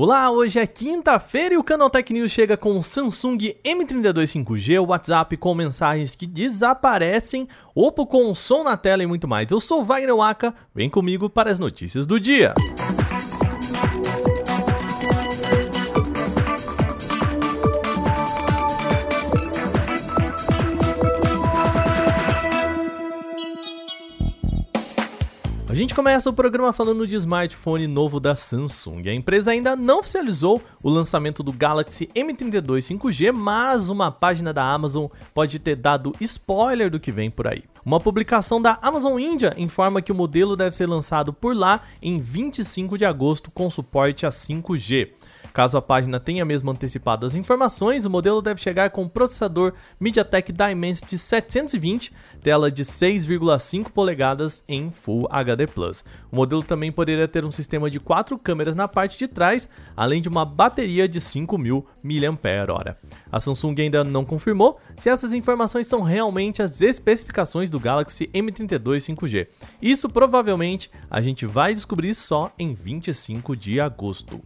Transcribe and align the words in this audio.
Olá, 0.00 0.30
hoje 0.30 0.60
é 0.60 0.64
quinta-feira 0.64 1.54
e 1.54 1.58
o 1.58 1.64
Canal 1.64 1.90
Tech 1.90 2.12
News 2.12 2.30
chega 2.30 2.56
com 2.56 2.78
o 2.78 2.82
Samsung 2.84 3.36
M32 3.64 4.44
5G, 4.44 4.80
o 4.80 4.86
WhatsApp 4.90 5.36
com 5.36 5.52
mensagens 5.56 6.14
que 6.14 6.24
desaparecem, 6.24 7.48
Oppo 7.74 8.06
com 8.06 8.32
som 8.32 8.62
na 8.62 8.76
tela 8.76 9.02
e 9.02 9.08
muito 9.08 9.26
mais. 9.26 9.50
Eu 9.50 9.58
sou 9.58 9.84
Wagner 9.84 10.14
Waka, 10.14 10.54
vem 10.72 10.88
comigo 10.88 11.28
para 11.28 11.50
as 11.50 11.58
notícias 11.58 12.06
do 12.06 12.20
dia. 12.20 12.54
A 25.68 25.74
gente 25.74 25.94
começa 25.94 26.30
o 26.30 26.32
programa 26.32 26.72
falando 26.72 27.06
de 27.06 27.14
smartphone 27.16 27.86
novo 27.86 28.18
da 28.18 28.34
Samsung. 28.34 29.06
A 29.06 29.12
empresa 29.12 29.50
ainda 29.50 29.76
não 29.76 29.98
oficializou 29.98 30.62
o 30.82 30.88
lançamento 30.88 31.42
do 31.42 31.52
Galaxy 31.52 32.08
M32 32.14 32.96
5G, 32.96 33.32
mas 33.32 33.90
uma 33.90 34.10
página 34.10 34.50
da 34.50 34.64
Amazon 34.64 35.08
pode 35.34 35.58
ter 35.58 35.76
dado 35.76 36.14
spoiler 36.22 36.90
do 36.90 36.98
que 36.98 37.12
vem 37.12 37.30
por 37.30 37.46
aí. 37.46 37.64
Uma 37.84 38.00
publicação 38.00 38.62
da 38.62 38.78
Amazon 38.80 39.20
India 39.20 39.52
informa 39.58 40.00
que 40.00 40.10
o 40.10 40.14
modelo 40.14 40.56
deve 40.56 40.74
ser 40.74 40.86
lançado 40.86 41.34
por 41.34 41.54
lá 41.54 41.82
em 42.00 42.18
25 42.18 42.96
de 42.96 43.04
agosto 43.04 43.50
com 43.50 43.68
suporte 43.68 44.24
a 44.24 44.30
5G. 44.30 45.10
Caso 45.58 45.76
a 45.76 45.82
página 45.82 46.20
tenha 46.20 46.44
mesmo 46.44 46.70
antecipado 46.70 47.26
as 47.26 47.34
informações, 47.34 48.04
o 48.04 48.10
modelo 48.10 48.40
deve 48.40 48.60
chegar 48.60 48.90
com 48.90 49.08
processador 49.08 49.72
MediaTek 49.98 50.52
Dimensity 50.52 51.18
720, 51.18 52.12
tela 52.40 52.70
de 52.70 52.84
6,5 52.84 53.90
polegadas 53.90 54.62
em 54.68 54.92
Full 54.92 55.26
HD+. 55.28 55.66
O 56.30 56.36
modelo 56.36 56.62
também 56.62 56.92
poderia 56.92 57.26
ter 57.26 57.44
um 57.44 57.50
sistema 57.50 57.90
de 57.90 57.98
4 57.98 58.38
câmeras 58.38 58.76
na 58.76 58.86
parte 58.86 59.18
de 59.18 59.26
trás, 59.26 59.68
além 59.96 60.22
de 60.22 60.28
uma 60.28 60.44
bateria 60.44 61.08
de 61.08 61.20
5.000 61.20 61.84
mAh. 62.04 62.96
A 63.32 63.40
Samsung 63.40 63.74
ainda 63.80 64.04
não 64.04 64.24
confirmou 64.24 64.78
se 64.94 65.10
essas 65.10 65.32
informações 65.32 65.88
são 65.88 66.02
realmente 66.02 66.62
as 66.62 66.80
especificações 66.80 67.68
do 67.68 67.80
Galaxy 67.80 68.28
M32 68.28 69.12
5G. 69.12 69.48
Isso 69.82 70.08
provavelmente 70.08 70.88
a 71.10 71.20
gente 71.20 71.46
vai 71.46 71.74
descobrir 71.74 72.14
só 72.14 72.52
em 72.56 72.74
25 72.74 73.56
de 73.56 73.80
agosto. 73.80 74.40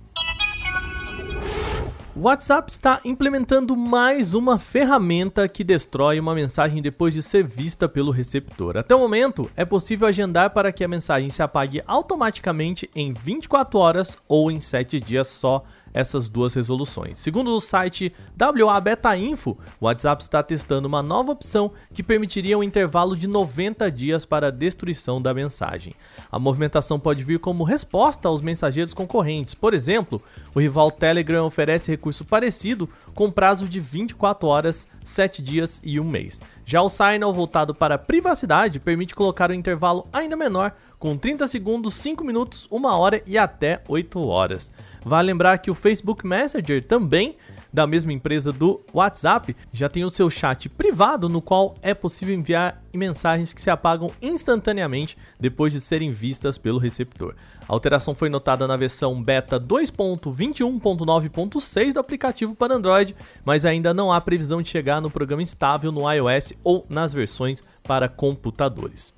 O 2.15 2.25
WhatsApp 2.25 2.71
está 2.71 3.01
implementando 3.07 3.75
mais 3.75 4.35
uma 4.35 4.59
ferramenta 4.59 5.49
que 5.49 5.65
destrói 5.65 6.21
uma 6.21 6.35
mensagem 6.35 6.83
depois 6.83 7.15
de 7.15 7.23
ser 7.23 7.43
vista 7.43 7.89
pelo 7.89 8.11
receptor. 8.11 8.77
Até 8.77 8.95
o 8.95 8.99
momento, 8.99 9.51
é 9.57 9.65
possível 9.65 10.07
agendar 10.07 10.51
para 10.51 10.71
que 10.71 10.85
a 10.85 10.89
mensagem 10.89 11.31
se 11.31 11.43
apague 11.43 11.83
automaticamente 11.87 12.91
em 12.95 13.15
24 13.15 13.79
horas 13.79 14.19
ou 14.29 14.51
em 14.51 14.61
7 14.61 15.01
dias 15.01 15.27
só 15.29 15.63
essas 15.93 16.29
duas 16.29 16.55
resoluções. 16.55 17.19
Segundo 17.19 17.51
o 17.51 17.61
site 17.61 18.13
WA 18.41 18.81
Beta 18.81 19.17
Info, 19.17 19.57
o 19.81 19.87
WhatsApp 19.87 20.23
está 20.23 20.43
testando 20.43 20.89
uma 20.89 21.03
nova 21.03 21.33
opção 21.33 21.73
que 21.93 22.03
permitiria 22.03 22.59
um 22.59 22.63
intervalo 22.63 23.17
de 23.17 23.27
90 23.27 23.91
dias 23.91 24.25
para 24.25 24.49
a 24.49 24.51
destruição 24.51 25.21
da 25.21 25.35
mensagem. 25.35 25.95
A 26.31 26.39
movimentação 26.39 26.99
pode 26.99 27.25
vir 27.25 27.39
como 27.39 27.65
resposta 27.65 28.29
aos 28.29 28.41
mensageiros 28.41 28.95
concorrentes. 28.95 29.55
Por 29.55 29.75
exemplo, 29.75 30.23
o 30.55 30.61
rival 30.61 30.91
Telegram 30.91 31.45
oferece 31.45 31.91
recurso 31.91 32.25
parecido 32.25 32.89
com 33.15 33.31
prazo 33.31 33.69
de 33.69 33.81
24 33.81 34.49
horas, 34.49 34.87
7 35.05 35.43
dias 35.43 35.81
e 35.85 35.99
1 36.01 36.05
mês. 36.05 36.41
Já 36.65 36.81
o 36.81 36.89
Signal 36.89 37.33
voltado 37.33 37.75
para 37.75 37.97
a 37.97 37.99
privacidade 37.99 38.81
permite 38.81 39.15
colocar 39.15 39.51
um 39.51 39.55
intervalo 39.55 40.07
ainda 40.13 40.37
menor, 40.37 40.75
com 40.99 41.17
30 41.17 41.49
segundos, 41.49 41.95
5 41.97 42.25
minutos, 42.25 42.69
1 42.71 42.85
hora 42.85 43.23
e 43.27 43.37
até 43.37 43.83
8 43.89 44.21
horas. 44.27 44.71
Vale 45.05 45.27
lembrar 45.27 45.59
que 45.59 45.71
o 45.71 45.75
Facebook 45.75 46.27
Messenger 46.27 46.85
também 46.85 47.37
da 47.73 47.87
mesma 47.87 48.13
empresa 48.13 48.53
do 48.53 48.83
WhatsApp 48.93 49.57
já 49.73 49.89
tem 49.89 50.05
o 50.05 50.11
seu 50.11 50.29
chat 50.29 50.69
privado 50.69 51.27
no 51.29 51.41
qual 51.41 51.77
é 51.81 51.95
possível 51.95 52.35
enviar 52.35 52.83
mensagens 52.93 53.55
que 53.55 53.63
se 53.63 53.71
apagam 53.71 54.11
instantaneamente 54.21 55.17
depois 55.41 55.73
de 55.73 55.81
serem 55.81 56.13
vistas 56.13 56.59
pelo 56.59 56.79
receptor. 56.79 57.35
A 57.67 57.73
alteração 57.73 58.15
foi 58.15 58.29
notada 58.29 58.69
na 58.69 58.77
versão 58.77 59.23
beta 59.23 59.59
2.21.9.6 59.59 61.95
do 61.95 62.01
aplicativo 62.01 62.55
para 62.55 62.75
Android, 62.75 63.17
mas 63.45 63.65
ainda 63.65 63.95
não 63.95 64.13
há 64.13 64.21
previsão 64.21 64.61
de 64.61 64.69
chegar 64.69 65.01
no 65.01 65.11
programa 65.11 65.43
estável 65.43 65.91
no 65.91 66.13
iOS 66.13 66.53
ou 66.63 66.85
nas 66.91 67.15
versões 67.15 67.63
para 67.83 68.07
computadores. 68.09 69.15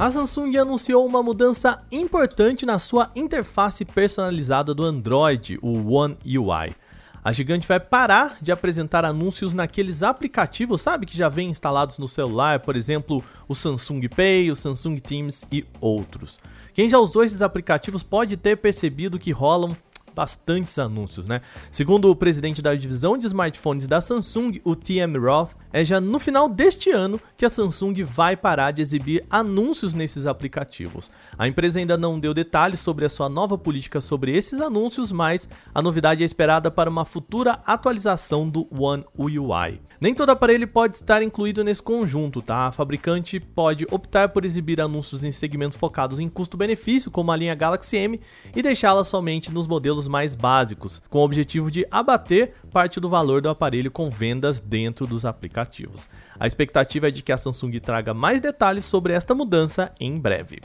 A 0.00 0.10
Samsung 0.10 0.56
anunciou 0.56 1.06
uma 1.06 1.22
mudança 1.22 1.84
importante 1.92 2.64
na 2.64 2.78
sua 2.78 3.10
interface 3.14 3.84
personalizada 3.84 4.72
do 4.72 4.82
Android, 4.82 5.58
o 5.60 5.92
One 5.92 6.16
UI. 6.24 6.74
A 7.22 7.32
gigante 7.32 7.68
vai 7.68 7.78
parar 7.78 8.38
de 8.40 8.50
apresentar 8.50 9.04
anúncios 9.04 9.52
naqueles 9.52 10.02
aplicativos, 10.02 10.80
sabe, 10.80 11.04
que 11.04 11.14
já 11.14 11.28
vêm 11.28 11.50
instalados 11.50 11.98
no 11.98 12.08
celular, 12.08 12.60
por 12.60 12.76
exemplo, 12.76 13.22
o 13.46 13.54
Samsung 13.54 14.08
Pay, 14.08 14.50
o 14.50 14.56
Samsung 14.56 14.96
Teams 15.00 15.44
e 15.52 15.66
outros. 15.82 16.40
Quem 16.72 16.88
já 16.88 16.98
usou 16.98 17.22
esses 17.22 17.42
aplicativos 17.42 18.02
pode 18.02 18.38
ter 18.38 18.56
percebido 18.56 19.18
que 19.18 19.32
rolam 19.32 19.76
bastantes 20.14 20.78
anúncios, 20.78 21.26
né? 21.26 21.40
Segundo 21.70 22.10
o 22.10 22.16
presidente 22.16 22.62
da 22.62 22.74
divisão 22.74 23.16
de 23.16 23.26
smartphones 23.26 23.86
da 23.86 24.00
Samsung, 24.00 24.60
o 24.64 24.74
TM 24.74 25.18
Roth, 25.18 25.52
é 25.72 25.84
já 25.84 26.00
no 26.00 26.18
final 26.18 26.48
deste 26.48 26.90
ano 26.90 27.20
que 27.36 27.44
a 27.44 27.50
Samsung 27.50 28.02
vai 28.04 28.36
parar 28.36 28.70
de 28.70 28.82
exibir 28.82 29.24
anúncios 29.30 29.94
nesses 29.94 30.26
aplicativos. 30.26 31.10
A 31.38 31.46
empresa 31.46 31.78
ainda 31.78 31.96
não 31.96 32.18
deu 32.18 32.34
detalhes 32.34 32.80
sobre 32.80 33.04
a 33.04 33.08
sua 33.08 33.28
nova 33.28 33.56
política 33.56 34.00
sobre 34.00 34.36
esses 34.36 34.60
anúncios, 34.60 35.12
mas 35.12 35.48
a 35.74 35.80
novidade 35.80 36.22
é 36.22 36.26
esperada 36.26 36.70
para 36.70 36.90
uma 36.90 37.04
futura 37.04 37.60
atualização 37.66 38.48
do 38.48 38.68
One 38.70 39.04
UI. 39.16 39.80
Nem 40.00 40.14
todo 40.14 40.30
aparelho 40.30 40.66
pode 40.66 40.96
estar 40.96 41.22
incluído 41.22 41.62
nesse 41.62 41.82
conjunto, 41.82 42.40
tá? 42.40 42.68
A 42.68 42.72
fabricante 42.72 43.38
pode 43.38 43.86
optar 43.90 44.30
por 44.30 44.46
exibir 44.46 44.80
anúncios 44.80 45.22
em 45.22 45.30
segmentos 45.30 45.76
focados 45.76 46.18
em 46.18 46.28
custo-benefício, 46.28 47.10
como 47.10 47.30
a 47.30 47.36
linha 47.36 47.54
Galaxy 47.54 47.98
M, 47.98 48.20
e 48.56 48.62
deixá-la 48.62 49.04
somente 49.04 49.52
nos 49.52 49.66
modelos 49.66 50.08
mais 50.08 50.34
básicos, 50.34 51.02
com 51.10 51.18
o 51.18 51.24
objetivo 51.24 51.70
de 51.70 51.86
abater 51.90 52.54
parte 52.70 53.00
do 53.00 53.08
valor 53.08 53.42
do 53.42 53.48
aparelho 53.48 53.90
com 53.90 54.08
vendas 54.08 54.60
dentro 54.60 55.06
dos 55.06 55.24
aplicativos. 55.24 56.08
A 56.38 56.46
expectativa 56.46 57.08
é 57.08 57.10
de 57.10 57.22
que 57.22 57.32
a 57.32 57.38
Samsung 57.38 57.78
traga 57.80 58.14
mais 58.14 58.40
detalhes 58.40 58.84
sobre 58.84 59.12
esta 59.12 59.34
mudança 59.34 59.92
em 60.00 60.18
breve. 60.18 60.60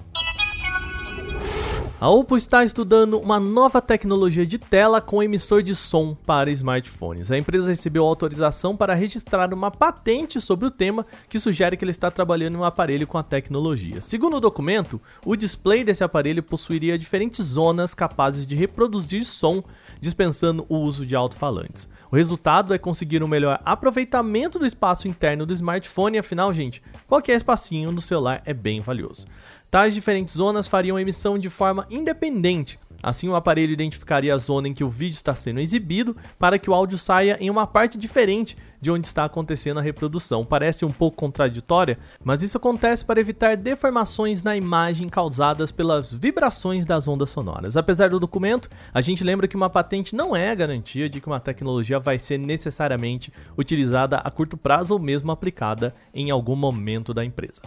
A 2.05 2.07
Oppo 2.07 2.37
está 2.37 2.63
estudando 2.63 3.19
uma 3.19 3.39
nova 3.39 3.81
tecnologia 3.81 4.45
de 4.45 4.59
tela 4.59 5.01
com 5.01 5.23
emissor 5.23 5.63
de 5.63 5.73
som 5.73 6.13
para 6.13 6.51
smartphones. 6.51 7.31
A 7.31 7.37
empresa 7.39 7.69
recebeu 7.69 8.05
autorização 8.05 8.77
para 8.77 8.93
registrar 8.93 9.51
uma 9.51 9.71
patente 9.71 10.39
sobre 10.39 10.67
o 10.67 10.69
tema 10.69 11.03
que 11.27 11.39
sugere 11.39 11.75
que 11.75 11.83
ele 11.83 11.89
está 11.89 12.11
trabalhando 12.11 12.53
em 12.53 12.59
um 12.59 12.63
aparelho 12.63 13.07
com 13.07 13.17
a 13.17 13.23
tecnologia. 13.23 14.01
Segundo 14.01 14.37
o 14.37 14.39
documento, 14.39 15.01
o 15.25 15.35
display 15.35 15.83
desse 15.83 16.03
aparelho 16.03 16.43
possuiria 16.43 16.95
diferentes 16.95 17.43
zonas 17.43 17.95
capazes 17.95 18.45
de 18.45 18.55
reproduzir 18.55 19.25
som, 19.25 19.63
dispensando 19.99 20.63
o 20.69 20.77
uso 20.77 21.07
de 21.07 21.15
alto-falantes. 21.15 21.89
O 22.11 22.15
resultado 22.15 22.71
é 22.71 22.77
conseguir 22.77 23.23
um 23.23 23.27
melhor 23.27 23.59
aproveitamento 23.65 24.59
do 24.59 24.65
espaço 24.67 25.07
interno 25.07 25.43
do 25.43 25.53
smartphone, 25.53 26.19
afinal, 26.19 26.53
gente, 26.53 26.83
qualquer 27.07 27.35
espacinho 27.35 27.91
no 27.91 27.99
celular 27.99 28.43
é 28.45 28.53
bem 28.53 28.79
valioso. 28.79 29.25
Tais 29.75 29.93
diferentes 29.93 30.35
zonas 30.35 30.69
fariam 30.69 30.97
emissão 30.97 31.37
de 31.37 31.49
forma 31.49 31.85
independente. 31.91 32.79
Assim, 33.03 33.27
o 33.27 33.35
aparelho 33.35 33.73
identificaria 33.73 34.33
a 34.33 34.37
zona 34.37 34.69
em 34.69 34.73
que 34.73 34.85
o 34.85 34.89
vídeo 34.89 35.15
está 35.15 35.35
sendo 35.35 35.59
exibido 35.59 36.15
para 36.39 36.57
que 36.57 36.69
o 36.69 36.73
áudio 36.73 36.97
saia 36.97 37.35
em 37.41 37.49
uma 37.49 37.67
parte 37.67 37.97
diferente 37.97 38.55
de 38.79 38.89
onde 38.89 39.05
está 39.05 39.25
acontecendo 39.25 39.77
a 39.79 39.81
reprodução. 39.81 40.45
Parece 40.45 40.85
um 40.85 40.91
pouco 40.91 41.17
contraditória, 41.17 41.99
mas 42.23 42.41
isso 42.41 42.55
acontece 42.55 43.03
para 43.03 43.19
evitar 43.19 43.57
deformações 43.57 44.41
na 44.41 44.55
imagem 44.55 45.09
causadas 45.09 45.73
pelas 45.73 46.13
vibrações 46.13 46.85
das 46.85 47.05
ondas 47.05 47.29
sonoras. 47.29 47.75
Apesar 47.75 48.09
do 48.09 48.19
documento, 48.19 48.69
a 48.93 49.01
gente 49.01 49.25
lembra 49.25 49.45
que 49.45 49.57
uma 49.57 49.69
patente 49.69 50.15
não 50.15 50.33
é 50.33 50.51
a 50.51 50.55
garantia 50.55 51.09
de 51.09 51.19
que 51.19 51.27
uma 51.27 51.41
tecnologia 51.41 51.99
vai 51.99 52.17
ser 52.17 52.37
necessariamente 52.37 53.29
utilizada 53.57 54.19
a 54.19 54.31
curto 54.31 54.55
prazo 54.55 54.93
ou 54.93 54.99
mesmo 55.01 55.33
aplicada 55.33 55.93
em 56.13 56.31
algum 56.31 56.55
momento 56.55 57.13
da 57.13 57.25
empresa. 57.25 57.61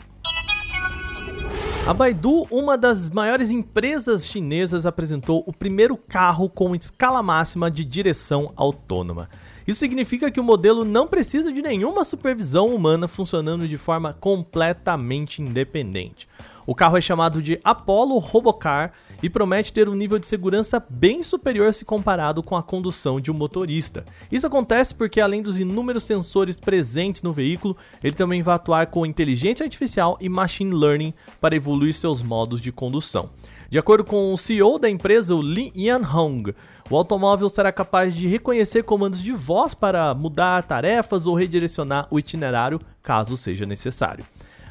A 1.88 1.94
Baidu, 1.94 2.46
uma 2.50 2.76
das 2.76 3.08
maiores 3.08 3.50
empresas 3.50 4.28
chinesas, 4.28 4.84
apresentou 4.84 5.42
o 5.46 5.54
primeiro 5.54 5.96
carro 5.96 6.46
com 6.46 6.74
escala 6.74 7.22
máxima 7.22 7.70
de 7.70 7.82
direção 7.82 8.52
autônoma. 8.56 9.30
Isso 9.66 9.80
significa 9.80 10.30
que 10.30 10.38
o 10.38 10.44
modelo 10.44 10.84
não 10.84 11.06
precisa 11.06 11.50
de 11.50 11.62
nenhuma 11.62 12.04
supervisão 12.04 12.66
humana 12.66 13.08
funcionando 13.08 13.66
de 13.66 13.78
forma 13.78 14.12
completamente 14.12 15.40
independente. 15.40 16.28
O 16.68 16.74
carro 16.74 16.98
é 16.98 17.00
chamado 17.00 17.40
de 17.40 17.58
Apollo 17.64 18.18
Robocar 18.18 18.92
e 19.22 19.30
promete 19.30 19.72
ter 19.72 19.88
um 19.88 19.94
nível 19.94 20.18
de 20.18 20.26
segurança 20.26 20.84
bem 20.90 21.22
superior 21.22 21.72
se 21.72 21.82
comparado 21.82 22.42
com 22.42 22.54
a 22.54 22.62
condução 22.62 23.18
de 23.18 23.30
um 23.30 23.34
motorista. 23.34 24.04
Isso 24.30 24.46
acontece 24.46 24.94
porque, 24.94 25.18
além 25.18 25.40
dos 25.40 25.58
inúmeros 25.58 26.04
sensores 26.04 26.58
presentes 26.58 27.22
no 27.22 27.32
veículo, 27.32 27.74
ele 28.04 28.14
também 28.14 28.42
vai 28.42 28.54
atuar 28.54 28.88
com 28.88 29.06
inteligência 29.06 29.64
artificial 29.64 30.18
e 30.20 30.28
machine 30.28 30.74
learning 30.74 31.14
para 31.40 31.56
evoluir 31.56 31.94
seus 31.94 32.22
modos 32.22 32.60
de 32.60 32.70
condução. 32.70 33.30
De 33.70 33.78
acordo 33.78 34.04
com 34.04 34.34
o 34.34 34.36
CEO 34.36 34.78
da 34.78 34.90
empresa, 34.90 35.34
o 35.34 35.40
Lee 35.40 35.72
Yan-hong, 35.74 36.54
o 36.90 36.96
automóvel 36.98 37.48
será 37.48 37.72
capaz 37.72 38.14
de 38.14 38.26
reconhecer 38.26 38.82
comandos 38.82 39.22
de 39.22 39.32
voz 39.32 39.72
para 39.72 40.12
mudar 40.12 40.62
tarefas 40.64 41.26
ou 41.26 41.34
redirecionar 41.34 42.06
o 42.10 42.18
itinerário 42.18 42.78
caso 43.02 43.38
seja 43.38 43.64
necessário. 43.64 44.22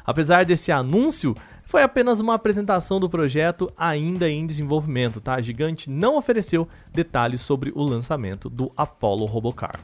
Apesar 0.06 0.46
desse 0.46 0.72
anúncio, 0.72 1.34
foi 1.68 1.82
apenas 1.82 2.18
uma 2.18 2.32
apresentação 2.32 2.98
do 2.98 3.10
projeto 3.10 3.70
ainda 3.76 4.26
em 4.26 4.46
desenvolvimento, 4.46 5.20
tá? 5.20 5.34
A 5.34 5.40
Gigante 5.42 5.90
não 5.90 6.16
ofereceu 6.16 6.66
detalhes 6.90 7.42
sobre 7.42 7.70
o 7.74 7.82
lançamento 7.82 8.48
do 8.48 8.72
Apollo 8.74 9.26
Robocar. 9.26 9.78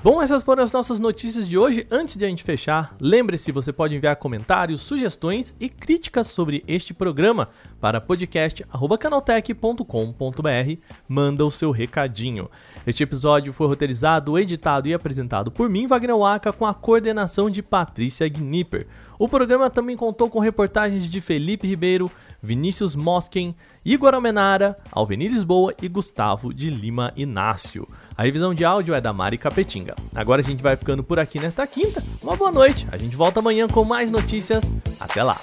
Bom, 0.00 0.22
essas 0.22 0.44
foram 0.44 0.62
as 0.62 0.70
nossas 0.70 1.00
notícias 1.00 1.48
de 1.48 1.58
hoje. 1.58 1.84
Antes 1.90 2.16
de 2.16 2.24
a 2.24 2.28
gente 2.28 2.44
fechar, 2.44 2.94
lembre-se, 3.00 3.50
você 3.50 3.72
pode 3.72 3.96
enviar 3.96 4.14
comentários, 4.14 4.82
sugestões 4.82 5.56
e 5.58 5.68
críticas 5.68 6.28
sobre 6.28 6.62
este 6.68 6.94
programa 6.94 7.48
para 7.80 8.00
podcast@canaltech.com.br. 8.00 10.82
Manda 11.08 11.44
o 11.44 11.50
seu 11.50 11.72
recadinho. 11.72 12.48
Este 12.86 13.02
episódio 13.02 13.52
foi 13.52 13.66
roteirizado, 13.66 14.38
editado 14.38 14.86
e 14.86 14.94
apresentado 14.94 15.50
por 15.50 15.68
mim, 15.68 15.88
Wagner 15.88 16.16
Waka, 16.16 16.52
com 16.52 16.64
a 16.64 16.72
coordenação 16.72 17.50
de 17.50 17.60
Patrícia 17.60 18.28
Gnipper. 18.28 18.86
O 19.18 19.28
programa 19.28 19.68
também 19.68 19.96
contou 19.96 20.30
com 20.30 20.38
reportagens 20.38 21.10
de 21.10 21.20
Felipe 21.20 21.66
Ribeiro, 21.66 22.08
Vinícius 22.40 22.94
Mosken, 22.94 23.52
Igor 23.84 24.14
Almenara, 24.14 24.76
Alvenir 24.92 25.32
Lisboa 25.32 25.74
e 25.82 25.88
Gustavo 25.88 26.54
de 26.54 26.70
Lima 26.70 27.12
Inácio. 27.16 27.84
A 28.18 28.24
revisão 28.24 28.52
de 28.52 28.64
áudio 28.64 28.96
é 28.96 29.00
da 29.00 29.12
Mari 29.12 29.38
Capetinga. 29.38 29.94
Agora 30.12 30.40
a 30.40 30.44
gente 30.44 30.60
vai 30.60 30.76
ficando 30.76 31.04
por 31.04 31.20
aqui 31.20 31.38
nesta 31.38 31.64
quinta. 31.68 32.02
Uma 32.20 32.34
boa 32.34 32.50
noite. 32.50 32.84
A 32.90 32.98
gente 32.98 33.14
volta 33.14 33.38
amanhã 33.38 33.68
com 33.68 33.84
mais 33.84 34.10
notícias. 34.10 34.74
Até 34.98 35.22
lá. 35.22 35.38